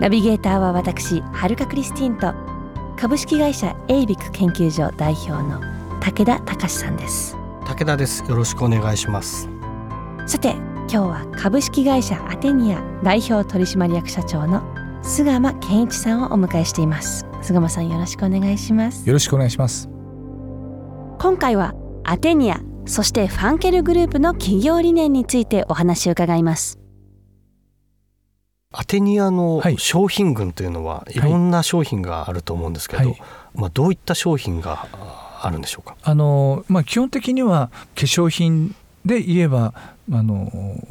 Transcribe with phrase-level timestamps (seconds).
[0.00, 2.34] ナビゲーターは私はるかクリスティンと
[2.96, 5.60] 株式会社エイビック研究所代表の
[6.00, 7.36] 武田隆さんです。
[7.64, 8.24] 武田です。
[8.28, 9.48] よろしくお願いします。
[10.26, 14.62] さて今日は株式会社アテニア代表取締役社長の
[15.02, 17.26] 菅間健一さんをお迎えしています。
[17.42, 19.06] 菅間さんよろしくお願いします。
[19.06, 19.88] よろしくお願いします。
[21.18, 26.83] 今回はアテニアそしてファンケルグループの企業理念についてお話を伺います
[28.84, 29.78] アテニアのはい。
[29.78, 31.18] 商品群というのはい。
[31.18, 33.22] ろんな商品があると思うんですけど、はい。
[33.54, 35.96] まあ、どういった商品がああるんでしょうか？
[36.02, 38.74] あの、まあ、基本的には化粧品
[39.06, 39.72] で言えば
[40.12, 40.50] あの、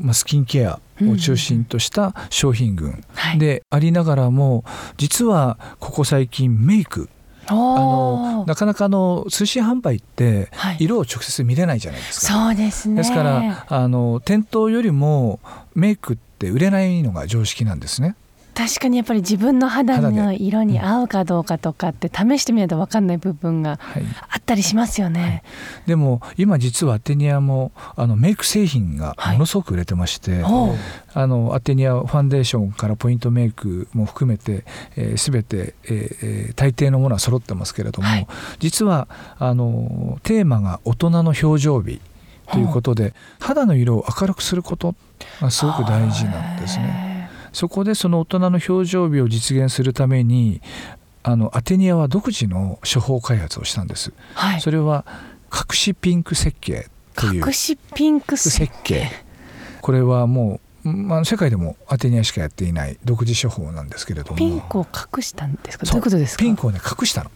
[0.00, 3.38] まあ、スキンケアを中心とした商品群はい。
[3.38, 4.64] でありながらも
[4.96, 7.10] 実はここ最近メイク。
[7.46, 10.76] あのなかなかあの通信販売ってはい。
[10.80, 12.32] 色を直接見れないじゃないですか。
[12.32, 12.96] そうですね。
[12.96, 15.40] ですからあの店頭よりも
[15.74, 18.16] メイクって売れないのが常識なんですね。
[18.54, 20.42] 確かにやっぱり自分の肌肌ので。
[20.42, 25.42] 色に合うかどうかとかって試してみないと分かんない部分がはい、あったりしますよね。
[25.86, 30.76] でも今実はアテニアもあのメイク製品がものすごく売れてまして、おう。
[31.14, 34.64] あのアテニアファンデーションからポイントメイクも含めて、
[34.96, 38.26] えー、全て、えーえー大抵のものは揃ってますけれども、はい。
[38.60, 42.00] 実はあのテーマが大人の表情美
[42.52, 44.94] ということで肌の色を明るくすること
[45.40, 47.30] がすごく大事なんですね。
[47.52, 50.60] そこでその大人の表情美を実現するために
[51.22, 54.12] あのアテニアは独自の処方開発をしたんです。
[54.34, 54.60] はい。
[54.60, 55.04] それは
[55.52, 59.08] 隠しピンク設計という隠しピンク設計
[59.80, 65.86] これはもう、まあ、世界でもアテニアしかやっていない独自処方なんですけれどもピンクを隠したんですか？
[65.86, 66.42] どういうことですか？
[66.42, 67.30] ピンクをね隠したの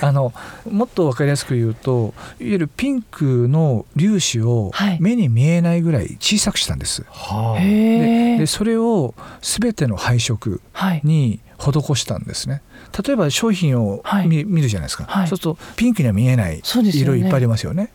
[0.00, 0.32] あの
[0.70, 4.98] もっと分かりやすく言うといわゆるピンクの粒子をはい。
[5.00, 8.46] 目に見えないぐらい小さくしたんです、はでへえで。
[8.46, 11.00] それを全ての配色はい。
[11.04, 12.62] に施したんですね。
[13.06, 14.28] 例えば商品をはい。
[14.28, 15.28] 見,、見るじゃないですか、はい。
[15.28, 17.90] そうするとピンクには見えない色いっぱいありますよね。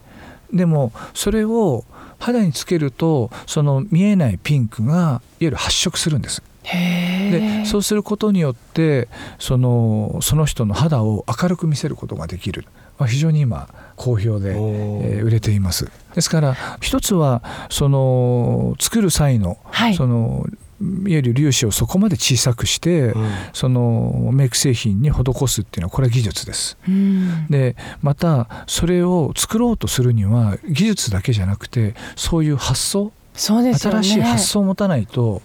[0.51, 1.85] でもそれを
[2.19, 6.41] 肌につけるとその見えないピンクがいわゆる発色するんです。
[6.73, 9.07] でそうすることによって
[9.37, 12.65] そのその人の肌を明るく見せることができる、
[12.97, 15.91] まあ、非常に今好評で、えー売れています。
[16.15, 19.95] ですから一つはその作る際の、はい。
[19.95, 20.45] その
[20.81, 23.29] いわゆる粒子をそこまで小さくして、うん。
[23.51, 26.77] そのメイク製品に施すっていうのはこれは技術です。
[26.87, 27.47] うん。
[27.49, 34.03] でまたそれを作ろうとするには技術だけじゃなくてそういう発想そうですよね。
[34.03, 35.41] 新しい発想を持たないと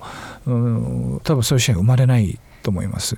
[0.46, 3.16] うん多分そういう人は生まれないと思います。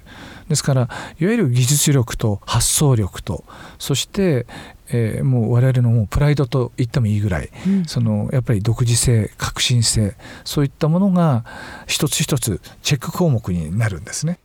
[0.48, 0.90] ですからいわ
[1.32, 3.44] ゆる技術力と発想力と
[3.78, 4.46] そして、
[4.88, 11.44] えーもう我々のもうプライドと言ってもいいぐらいうんそのやっぱり独自性革新性そういったものが
[11.86, 14.38] 一つ一つチェック項目になるんですね。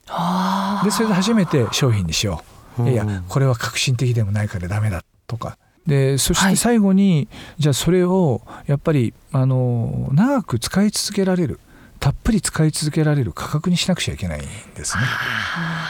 [0.84, 2.44] でそれで初めて商品にしよ
[2.80, 2.90] う。
[2.90, 7.28] いやこれは革新的でもないからダメだとかでそしはいて最後に、
[7.58, 11.60] じゃあそれをやっぱりあの長く使い続けられる
[12.00, 14.48] たっぷり使い続けられる価格にしなくちゃいけないんで
[14.84, 15.04] すね。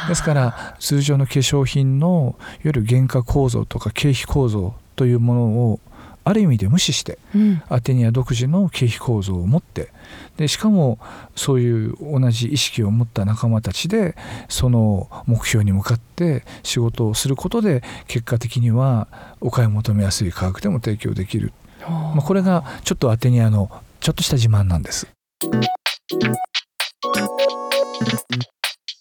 [0.10, 5.80] ですから通常の化粧品のいわゆる原価構造とか経費構造というものを
[6.24, 7.62] ある意味で無視してうん。
[7.70, 9.92] アテニア独自の経費構造を持って
[10.38, 11.00] でしかも
[11.36, 14.16] そういう同じ意識を持った仲間たちで
[14.50, 19.08] その目標に向かって仕事をすることで結果的には
[19.40, 21.54] お買い求めやすい価格でも提供できる、
[21.88, 25.08] まあ、これがちょっとアテニアのちょっとした自慢なんです。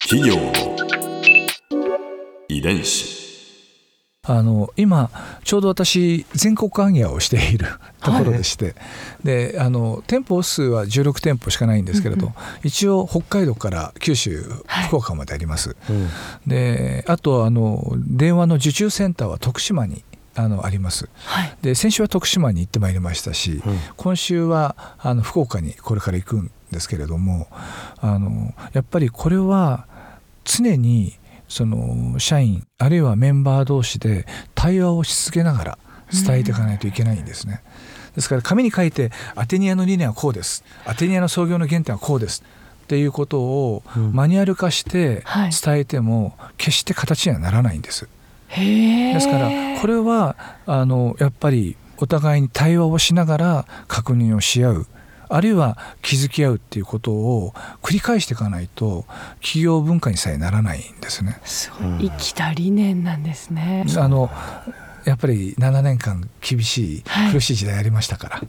[0.02, 0.52] 企業の
[2.48, 3.19] 遺伝子
[4.28, 5.10] あの今
[5.44, 7.66] ちょうど私全国行脚をしている
[8.02, 8.74] ところでして、
[9.24, 12.32] であの店舗数は16店舗しかないんですけれど、うん。
[12.62, 14.88] 一応北海道から九州、はい。
[14.88, 15.74] 福岡まであります。
[15.88, 16.08] うん。
[16.46, 21.08] であとあの電話の受注センターは徳島にあのあります。
[21.24, 21.56] はい。
[21.62, 23.78] で先週は徳島に行ってまいりましたし、うん。
[23.96, 27.48] 今週はあの福岡にこれから行くんですけれども
[28.00, 29.86] あのやっぱりこれは
[30.44, 31.18] 常に
[31.50, 34.24] その社員あるいはメンバー同士で
[34.54, 35.78] 対話をし続けながら
[36.10, 37.62] 伝えていかないといけないんですね。
[38.14, 40.64] ですから紙に書いてアテニアの理念はこうです。
[40.86, 42.42] アテニアの創業の原点はこうです。
[42.42, 44.12] っっていうことをうん。
[44.12, 45.50] マニュアル化してはい。
[45.52, 48.08] 伝えても決して形にはならないんです。
[48.48, 49.48] ですから
[49.80, 50.34] これは
[50.66, 54.86] あのやっぱりお互いに対話をしながら確認をし合う
[55.30, 59.04] あるいは気づき合うっていうことを繰り返していかないと
[59.40, 61.40] 企業文化にさえならないんですね。
[61.44, 63.86] すごい生きた理念なんですね。
[63.96, 64.30] あの
[65.04, 68.42] やっぱり7年間厳しいはい苦しい時代ありましたから。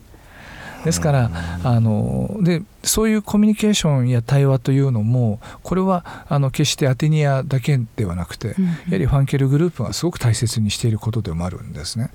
[0.84, 1.30] ですから
[1.64, 12.10] あのでそういうコミュニケーションや対話というのもこれはあの決してアテニアだけではなくて、うんやはりファンケルグループがすごく大切にしていることでもあるんですね。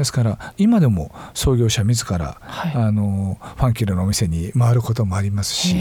[0.00, 2.72] ですから今でも創業者自ら、はい。
[2.74, 5.76] あのファンケルのお店に回ることもありますし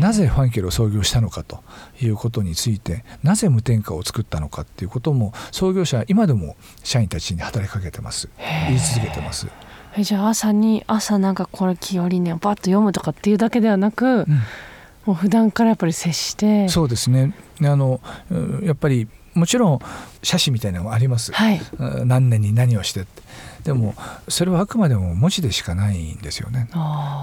[0.00, 1.62] なぜファンケルを創業したのかと
[2.00, 8.30] いうことについてなぜ無添加を作ったのかっていうことも創業者は今でも社員たちに働きかけてます。
[8.68, 9.48] 言い続けてます。
[9.96, 14.26] えじゃあ朝に朝なんかこれ企業理念をバッと読むとかっていうだけではなく、うん。
[15.04, 16.68] もう普段からやっぱり接して。
[16.68, 17.34] そうですね。
[17.62, 18.00] あの
[18.30, 19.78] うんやっぱりもちろん
[20.22, 21.60] 写真みたいなのもあります、はい。
[21.78, 23.22] うん何年に何をしてって。
[23.64, 23.94] でも
[24.28, 26.68] それはあくまでも文字でしかないんですよね。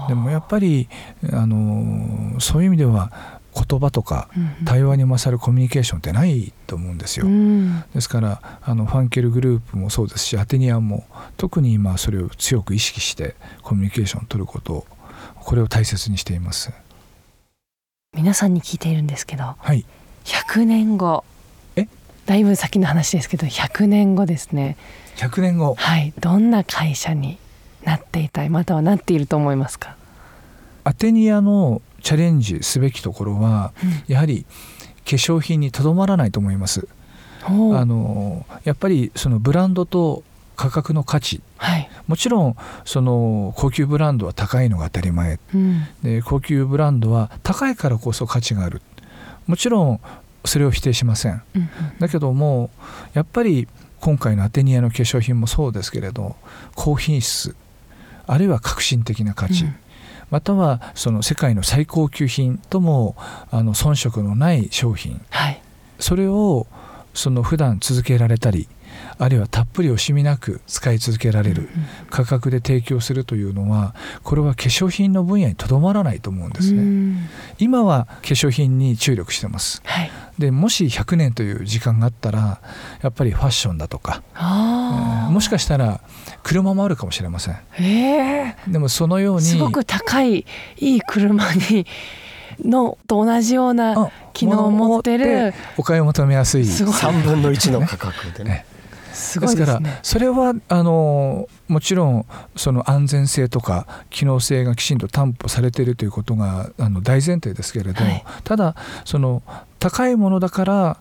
[0.08, 0.88] でもやっぱり
[1.32, 4.28] あのそういう意味では言葉とか
[4.64, 7.82] 対話に勝るコミュニケーションってないと思うんですよ、うん。
[7.94, 14.86] ですからあのファンケルグループもそうですしアテニアンも特に今それを強く意識してコミュニケーションを取ることを
[15.40, 16.70] これを大切にしています。
[18.14, 19.84] 皆さんに聞いているんですけどはい。
[20.24, 21.35] 100年後え
[22.26, 24.76] だいぶ先の話ですけど100年後ですね。
[25.16, 25.74] 100年後。
[25.76, 26.12] はい。
[26.20, 27.38] どんな会社に
[27.84, 29.96] なっていたいまたはなっていると思いますか、
[30.84, 33.72] アテニアのチャレンジすべきところは
[34.08, 34.44] やはり
[35.04, 36.88] 化粧品にとどまらないと思います。
[37.44, 40.24] あのやっぱりそのブランドと
[40.56, 41.42] 価格の価値。
[41.58, 45.38] はい、もちろんその高級ブランドは高いのが当たり前。
[45.54, 45.86] うん。
[46.02, 48.82] で高級ブランドは高いからこそ価値がある。
[49.46, 50.00] もちろん
[50.46, 51.42] それを否定しません。
[51.54, 51.68] うんうん。
[51.98, 52.70] だけども
[53.14, 53.68] やっぱり
[54.00, 56.36] 今回のアテニアの化粧品もそうですけれど
[56.74, 57.56] 高品質
[58.26, 59.76] あるいは革新的な価値、うん。
[60.30, 63.16] またはその世界の最高級品とも
[63.50, 65.62] あの遜色のない商品はい。
[65.98, 66.66] それを
[67.14, 68.68] その普段続けられたり
[69.18, 71.68] あるいはたっぷり惜しみなく使い続けられる
[72.10, 76.82] 価格で提供するというのはこれは化粧品の分野にとどまらないと思うんですね。
[76.82, 77.28] うん。
[77.58, 79.80] 今は化粧品に注力してます。
[79.84, 82.60] はいでもし100年という時間があったら
[83.02, 85.32] やっぱりファッションだとか、えあー。
[85.32, 86.00] もしかしたら
[86.42, 87.54] 車もあるかもしれません。
[87.54, 90.44] あええでもそのようにすごく高い
[90.78, 91.86] いい車に
[92.64, 95.54] のと同じようなあ機能を持ってる。
[95.76, 96.66] お買い求めやすい。
[96.66, 96.94] すごい。
[96.94, 98.50] 3分の1の価格でね。
[98.50, 98.66] ね
[99.12, 99.80] すごですから。
[100.02, 108.24] それはあのもちろんその安全性とか機能性がきちんと担保されているということがあの大前提ですけれど、はい。
[108.44, 109.42] ただその
[109.86, 110.98] 高いものだから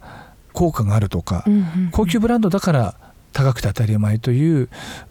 [0.54, 2.96] 効果があるとか、うんうん高級ブランドだから
[3.34, 4.70] 高くて当たり前という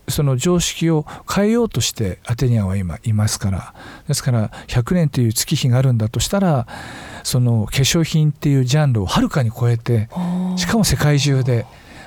[0.08, 3.74] その常識を変えようとしてアテニアは今いますから。
[4.06, 6.68] ですから100年という月日があるんだとしたら
[7.24, 10.08] その化粧品っていうジャンルをはるかに超えて
[10.56, 11.66] しかも世界中で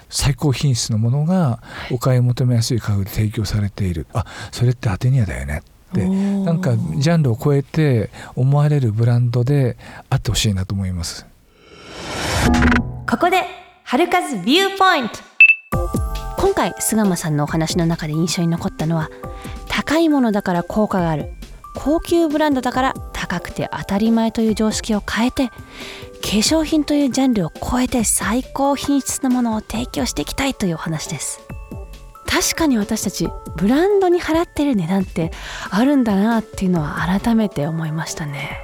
[0.09, 1.61] 最高品質のものが
[1.91, 4.07] お買い求めやすい価格で提供されている。
[4.13, 5.61] あそれってアテニアだよね
[5.91, 9.77] ってなんかジャンルを超えて思われるブランドで
[10.09, 11.25] あってほしいなと思います。
[13.09, 13.43] ここで
[13.83, 15.19] 春風ビューポイント。
[16.37, 19.09] 今回菅間さんのお話の中で印象に残ったのは
[19.67, 21.33] 高いものだから効果がある。
[21.75, 25.53] 高級ブランドだから高くて当たり前という常識を変えて化
[26.21, 31.41] 粧品というジャンルを超えて最高品質なものを提供していきたいというお話です。
[32.25, 35.31] 確かに私たちブランドに払ってる値段って
[35.69, 38.59] あるんだなっていうのは改めて思いましたね。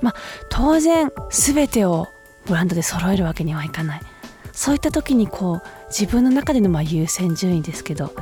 [0.00, 0.14] まあ
[0.50, 2.06] 当然全てを
[2.48, 4.00] ブランドで揃えるわけにはいかない。
[4.58, 8.12] そういった時にこう自分の中でのま優先順位ですけど